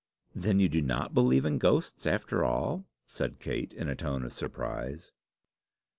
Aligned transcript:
"Then 0.33 0.59
you 0.59 0.67
do 0.67 0.81
not 0.81 1.13
believe 1.13 1.45
in 1.45 1.59
ghosts, 1.59 2.07
after 2.07 2.43
all?" 2.43 2.85
said 3.05 3.39
Kate, 3.39 3.71
in 3.71 3.87
a 3.87 3.95
tone 3.95 4.23
of 4.25 4.33
surprise. 4.33 5.11